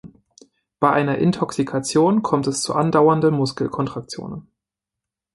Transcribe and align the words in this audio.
Bei 0.79 0.91
einer 0.91 1.19
Intoxikation 1.19 2.23
kommt 2.23 2.47
es 2.47 2.63
zu 2.63 2.73
andauernden 2.73 3.35
Muskelkontraktionen. 3.35 4.47